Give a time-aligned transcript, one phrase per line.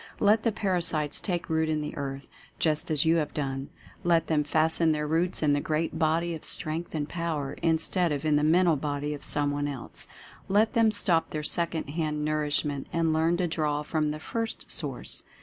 [0.19, 3.69] Let the Parasites take root in the earth, just as you have done;
[4.03, 8.25] let them fasten their roots in the great body of Strength and Power instead of
[8.25, 10.07] in the Establishing a Mentative Centre 187 mental body of someone else;
[10.47, 15.21] let them stop their second hand nourishment and learn to draw from the First Source.